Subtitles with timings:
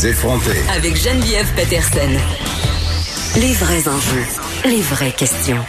[0.00, 0.60] Les effronter.
[0.76, 2.08] Avec Geneviève Peterson.
[3.40, 4.26] Les vrais enjeux,
[4.64, 5.64] les vraies questions.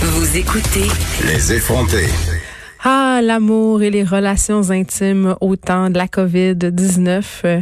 [0.00, 0.86] Vous écoutez
[1.24, 2.06] Les effronter.
[2.84, 7.24] Ah, l'amour et les relations intimes au temps de la COVID-19.
[7.44, 7.60] Euh,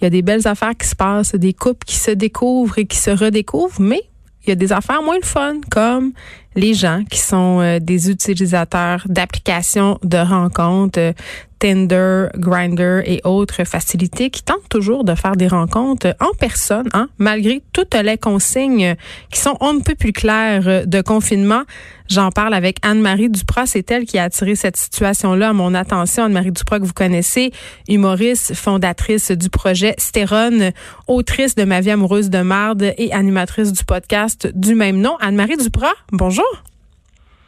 [0.00, 2.86] Il y a des belles affaires qui se passent, des couples qui se découvrent et
[2.86, 4.02] qui se redécouvrent, mais
[4.44, 6.12] il y a des affaires moins le fun, comme
[6.54, 11.12] les gens qui sont euh, des utilisateurs d'applications de rencontres, euh,
[11.60, 17.08] Tinder, Grinder et autres facilités qui tentent toujours de faire des rencontres en personne, hein,
[17.18, 18.96] malgré toutes les consignes
[19.30, 21.62] qui sont on ne peut plus claires de confinement.
[22.08, 23.66] J'en parle avec Anne-Marie Duprat.
[23.66, 26.24] C'est elle qui a attiré cette situation-là à mon attention.
[26.24, 27.52] Anne-Marie Duprat, que vous connaissez,
[27.88, 30.72] humoriste, fondatrice du projet Stérone,
[31.06, 35.16] autrice de Ma vie amoureuse de marde et animatrice du podcast du même nom.
[35.20, 36.39] Anne-Marie Duprat, bonjour.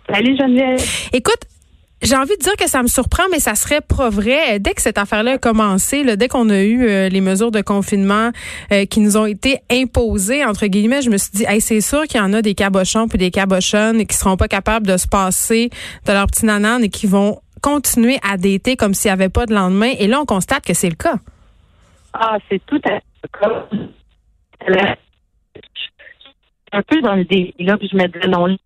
[0.08, 0.80] Salut Geneviève.
[1.12, 1.40] Écoute,
[2.02, 4.58] j'ai envie de dire que ça me surprend, mais ça serait pas vrai.
[4.58, 7.60] Dès que cette affaire-là a commencé, là, dès qu'on a eu euh, les mesures de
[7.60, 8.30] confinement
[8.72, 12.02] euh, qui nous ont été imposées, entre guillemets, je me suis dit, hey, c'est sûr
[12.04, 15.06] qu'il y en a des cabochons puis des cabochonnes qui seront pas capables de se
[15.06, 15.70] passer
[16.06, 19.46] de leur petit nanan et qui vont continuer à dater comme s'il n'y avait pas
[19.46, 19.92] de lendemain.
[19.98, 21.14] Et là, on constate que c'est le cas.
[22.12, 24.96] Ah, c'est tout à fait le cas.
[26.72, 28.56] Un peu dans le délire, là, puis je me disais, non,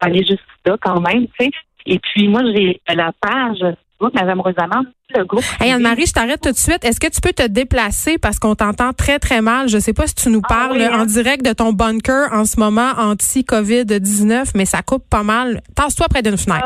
[0.00, 1.50] aller juste là quand même, tu sais.
[1.86, 3.58] Et puis, moi, j'ai la page
[4.00, 4.84] Madame Rosamond,
[5.16, 5.42] le groupe.
[5.60, 6.84] Hey Anne-Marie, je t'arrête tout de suite.
[6.84, 8.16] Est-ce que tu peux te déplacer?
[8.18, 9.68] Parce qu'on t'entend très, très mal?
[9.68, 11.00] Je sais pas si tu nous Ah parles hein?
[11.00, 15.62] en direct de ton bunker en ce moment anti-COVID-19, mais ça coupe pas mal.
[15.74, 16.64] Tasse-toi près d'une fenêtre.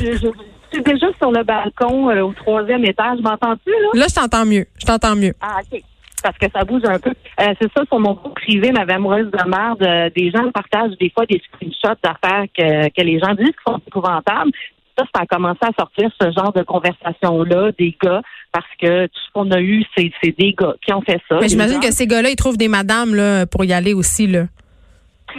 [0.00, 0.28] Je, je-
[0.72, 3.18] je suis déjà sur le balcon euh, au troisième étage.
[3.20, 3.88] M'entends-tu, là?
[4.00, 4.64] Là, je t'entends mieux.
[4.80, 5.34] Je t'entends mieux.
[5.42, 5.82] Ah, OK.
[6.22, 7.10] Parce que ça bouge un peu.
[7.10, 10.96] Euh, c'est ça, sur mon groupe privé, ma amoureuse de merde, euh, des gens partagent
[11.00, 14.50] des fois des screenshots d'affaires que, que les gens disent qui sont épouvantables.
[14.98, 18.20] Ça, ça a commencé à sortir ce genre de conversation-là, des gars,
[18.52, 21.38] parce que tout ce qu'on a eu, c'est, c'est des gars qui ont fait ça.
[21.40, 24.26] Mais j'imagine gens- que ces gars-là, ils trouvent des madames là, pour y aller aussi.
[24.26, 24.44] Là.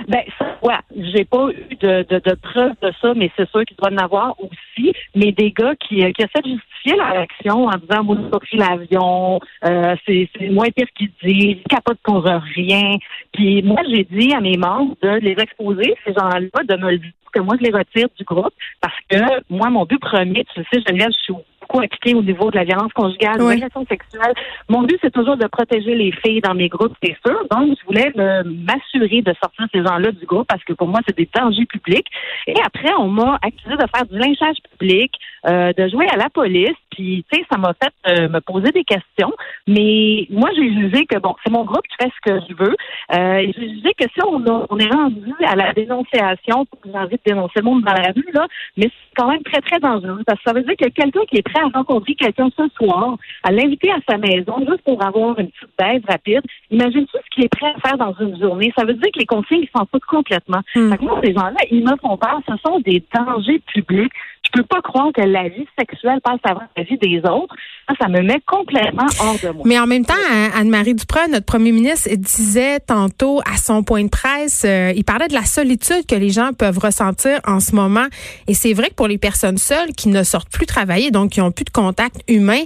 [0.07, 0.21] Ben,
[0.63, 3.91] ouais, j'ai pas eu de, de, de preuves de ça, mais c'est sûr qu'il doit
[3.91, 4.93] en avoir aussi.
[5.15, 8.29] Mais des gars qui, euh, qui essaient de justifier leur action en disant, moi, j'ai
[8.29, 12.97] pas pris l'avion, euh, c'est, c'est moins pire qu'ils disent, ils capotent pour rien.
[13.33, 16.97] Puis moi, j'ai dit à mes membres de les exposer, ces gens-là, de me le
[16.97, 19.17] dire que moi, je les retire du groupe parce que
[19.49, 21.33] moi, mon but premier, tu le sais, Geneviève, je suis
[21.73, 23.55] beaucoup au niveau de la violence conjugale, Oui.
[23.55, 24.33] de l'agression sexuelle.
[24.69, 27.37] Mon but, c'est toujours de protéger les filles dans mes groupes, c'est sûr.
[27.51, 30.99] Donc, je voulais me- m'assurer de sortir ces gens-là du groupe parce que pour moi,
[31.07, 32.07] c'est des dangers publics.
[32.47, 35.11] Et après, on m'a accusé de faire du lynchage public,
[35.47, 36.69] euh, de jouer à la police.
[36.93, 39.33] Puis, tu sais, ça m'a fait euh, me poser des questions.
[39.67, 42.75] Mais moi, j'ai jugé que, bon, c'est mon groupe qui fait ce que je veux.
[43.13, 47.15] Euh, j'ai jugé que si on, a- on est rendu à la dénonciation, j'ai envie
[47.15, 50.21] de dénoncer le monde dans la rue, là, mais c'est quand même très, très dangereux.
[50.25, 53.17] Parce que ça veut dire que quelqu'un qui est prêt à rencontrer quelqu'un ce soir,
[53.43, 57.29] à l'inviter à sa maison, juste pour avoir une petite baise rapide, imagine tout ce
[57.35, 58.71] qu'il est prêt à faire dans une journée?
[58.77, 60.61] Ça veut dire que les consignes s'en foutent complètement.
[60.75, 60.91] Hmm.
[60.91, 62.39] Fait que moi, ces gens-là, ils me font peur.
[62.47, 64.11] Ce sont des dangers publics.
[64.55, 67.55] Je peux pas croire que la vie sexuelle passe avant la vie des autres.
[67.99, 69.63] Ça, me met complètement hors de moi.
[69.65, 74.03] Mais en même temps, Anne- Anne-Marie Duprat, notre premier ministre, disait tantôt à son point
[74.03, 77.75] de presse, euh, il parlait de la solitude que les gens peuvent ressentir en ce
[77.75, 78.05] moment.
[78.47, 81.41] Et c'est vrai que pour les personnes seules qui ne sortent plus travailler, donc qui
[81.41, 82.61] ont plus de contact humain,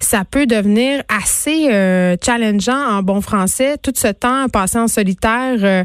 [0.00, 5.56] ça peut devenir assez euh, challengeant en bon français, tout ce temps passé en solitaire.
[5.62, 5.84] euh,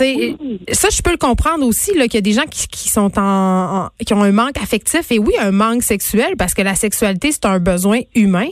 [0.00, 0.60] oui.
[0.72, 3.22] ça, je peux le comprendre aussi, qu'il y a des gens qui, qui sont en,
[3.86, 7.32] en- qui ont un manque affectif et oui, un manque sexuel, parce que la sexualité,
[7.32, 8.48] c'est un besoin humain.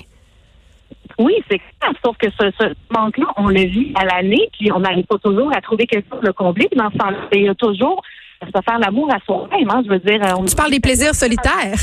[1.19, 1.93] Oui, c'est clair.
[2.05, 5.55] Sauf que ce, ce manque-là, on le vit à l'année, puis on n'arrive pas toujours
[5.55, 6.69] à trouver quelque chose de le combler.
[6.71, 8.03] Puis dans ce temps-là, il y a toujours
[8.41, 9.69] à se faire l'amour à soi-même.
[9.71, 11.79] Hein, je veux dire, on Tu parles des plaisirs solitaires.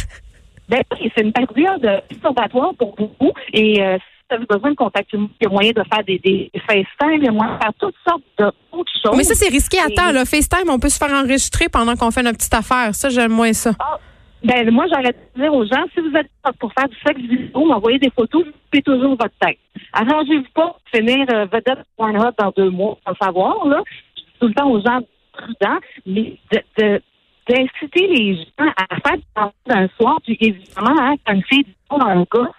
[0.70, 3.34] Ben oui, c'est une période perturbatoire pour beaucoup.
[3.54, 6.04] Et euh, si vous avez besoin de contact humain, il y a moyen de faire
[6.04, 9.18] des, des FaceTime, il y a moyen de faire toutes sortes d'autres choses.
[9.18, 9.78] Mais ça, c'est risqué.
[9.80, 12.96] Attends, là, FaceTime, on peut se faire enregistrer pendant qu'on fait notre petite affaire.
[12.96, 13.74] Ça, j'aime moins ça.
[13.80, 14.00] Ah,
[14.46, 17.66] ben moi, j'aurais de dire aux gens, si vous êtes pour faire du sexe vidéo,
[17.66, 19.58] m'envoyer des photos, vous coupez toujours votre tête.
[19.94, 23.82] Arrangez-vous pas pour finir euh, vedette Pornhub dans deux mois, sans savoir, là.
[24.16, 25.00] Je dis tout le temps aux gens
[25.34, 27.02] prudents, mais de, de-
[27.48, 31.76] d'inciter les gens à faire du d'un soir, puis évidemment, hein, quand une fille dit,
[31.90, 32.52] pas un gars.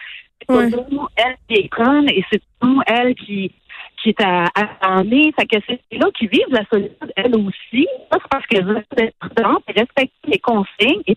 [0.48, 0.70] C'est Ouais.
[0.70, 3.50] toujours elle qui est conne et c'est toujours elle qui
[4.02, 5.32] qui est à, à emmener.
[5.36, 7.88] Fait que c'est là qui vivent la solitude, elles aussi.
[8.12, 11.16] Ça, c'est parce qu'elles ont être prudentes et respecter les consignes et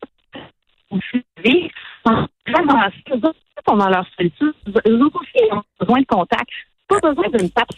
[0.91, 1.69] aussi vivre
[2.06, 4.53] sans vraiment eux autres sont dans leur solitude.
[4.88, 6.50] Eux autres aussi ont besoin de contact.
[6.88, 7.69] Pas besoin d'une tape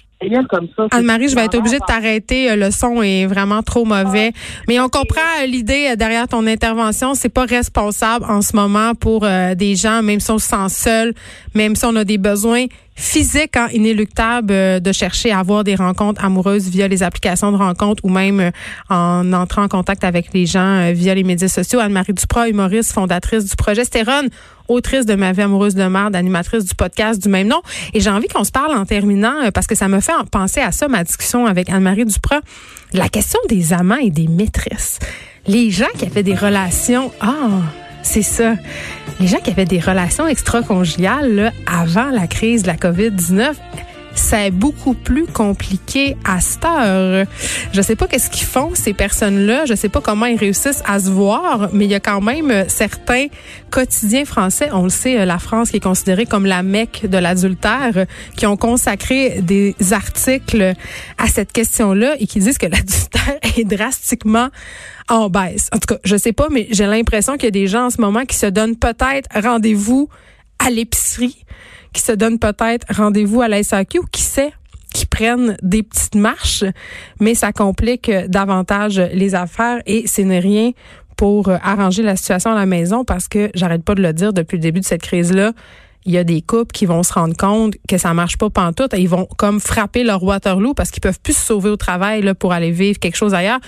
[0.50, 0.88] comme ça.
[0.92, 2.52] Anne-Marie, je vais être obligée de t'arrêter.
[2.52, 4.32] Euh, Le son est vraiment trop mauvais.
[4.68, 7.14] Mais on comprend euh, l'idée euh, derrière ton intervention.
[7.14, 10.70] C'est pas responsable en ce moment pour euh, des gens, même si on se sent
[10.70, 11.14] seul,
[11.56, 12.66] même si on a des besoins
[13.02, 17.58] physiques hein, inéluctables euh, de chercher à avoir des rencontres amoureuses via les applications de
[17.58, 18.52] rencontres ou même euh,
[18.90, 21.80] en entrant en contact avec les gens euh, via les médias sociaux.
[21.80, 24.30] Anne-Marie Duprat, humoriste, fondatrice du projet Stérone,
[24.68, 27.62] autrice de Ma vie amoureuse de merde, animatrice du podcast du même nom.
[27.96, 30.62] Et j'ai envie qu'on se parle en terminant parce que ça me fait en penser
[30.62, 32.42] à ça, ma discussion avec Anne-Marie Duprat.
[32.94, 35.00] La question des amants et des maîtresses.
[35.48, 37.62] Les gens qui avaient des relations, ah,
[38.04, 38.56] c'est ça.
[39.22, 43.54] Les gens qui avaient des relations extra-conjugales là, avant la crise de la COVID-19,
[44.16, 47.26] c'est beaucoup plus compliqué à cette heure.
[47.72, 51.00] Je sais pas qu'est-ce qu'ils font ces personnes-là, je sais pas comment ils réussissent à
[51.00, 53.28] se voir, mais il y a quand même certains
[53.70, 58.06] quotidiens français, on le sait, la France qui est considérée comme la Mecque de l'adultère,
[58.36, 60.74] qui ont consacré des articles
[61.18, 64.50] à cette question-là et qui disent que l'adultère est drastiquement
[65.10, 65.70] en baisse.
[65.74, 67.90] En tout cas, je sais pas, mais j'ai l'impression qu'il y a des gens en
[67.90, 70.10] ce moment qui se donnent peut-être rendez-vous
[70.60, 71.44] à l'épicerie,
[71.94, 74.54] qui se donnent peut-être rendez-vous à la SAQ ou qui sait
[74.94, 76.66] qui prennent des petites marches,
[77.20, 80.72] mais ça complique davantage les affaires et ce n'est rien
[81.16, 84.58] pour arranger la situation à la maison parce que j'arrête pas de le dire depuis
[84.58, 85.54] le début de cette crise-là.
[86.06, 88.94] Il y a des couples qui vont se rendre compte que ça marche pas pantoute
[88.96, 92.24] et ils vont comme frapper leur Waterloo parce qu'ils peuvent plus se sauver au travail
[92.24, 93.60] là, pour aller vivre quelque chose ailleurs.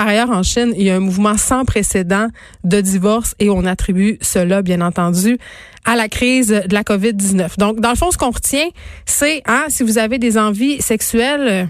[0.00, 2.28] Par ailleurs, en Chine, il y a un mouvement sans précédent
[2.64, 5.36] de divorce et on attribue cela, bien entendu,
[5.84, 7.58] à la crise de la COVID-19.
[7.58, 8.70] Donc, dans le fond, ce qu'on retient,
[9.04, 11.66] c'est, hein, si vous avez des envies sexuelles, euh,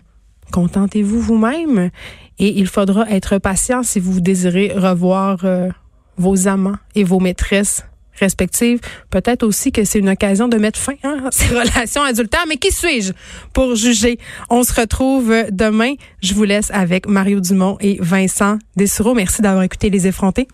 [0.52, 1.90] contentez-vous vous-même
[2.38, 5.68] et il faudra être patient si vous désirez revoir euh,
[6.16, 7.82] vos amants et vos maîtresses
[8.20, 8.80] respectives.
[9.10, 12.44] Peut-être aussi que c'est une occasion de mettre fin hein, à ces relations adultères.
[12.48, 13.12] Mais qui suis-je
[13.52, 14.18] pour juger?
[14.48, 15.94] On se retrouve demain.
[16.22, 19.14] Je vous laisse avec Mario Dumont et Vincent Dessureau.
[19.14, 20.48] Merci d'avoir écouté Les Effrontés.